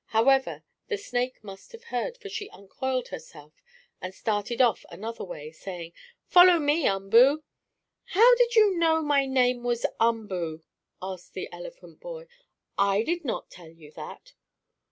However, 0.07 0.63
the 0.87 0.97
snake 0.97 1.43
must 1.43 1.73
have 1.73 1.83
heard, 1.93 2.17
for 2.17 2.27
she 2.27 2.49
uncoiled 2.49 3.09
herself 3.09 3.53
and 4.01 4.15
started 4.15 4.59
off 4.59 4.83
another 4.89 5.23
way, 5.23 5.51
saying: 5.51 5.93
"Follow 6.25 6.57
me, 6.57 6.87
Umboo." 6.87 7.43
"How 8.05 8.33
did 8.33 8.55
you 8.55 8.75
know 8.79 9.03
my 9.03 9.27
name 9.27 9.61
was 9.61 9.85
Umboo?" 9.99 10.63
asked 11.03 11.33
the 11.35 11.49
elephant 11.53 11.99
boy. 11.99 12.25
"I 12.79 13.03
did 13.03 13.23
not 13.23 13.51
tell 13.51 13.69
you 13.69 13.91
that." 13.91 14.33